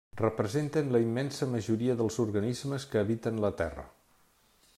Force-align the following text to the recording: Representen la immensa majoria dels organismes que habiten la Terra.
Representen 0.19 0.89
la 0.95 1.01
immensa 1.03 1.49
majoria 1.51 1.97
dels 2.01 2.19
organismes 2.25 2.91
que 2.95 3.03
habiten 3.05 3.41
la 3.47 3.57
Terra. 3.63 3.87